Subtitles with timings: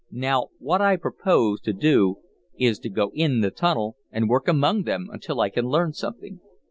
[0.09, 2.15] Now what I propose to do
[2.57, 6.39] is to go in the tunnel and work among them until I can learn something.